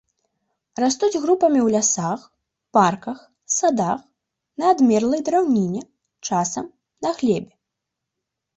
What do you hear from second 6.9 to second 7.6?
на глебе.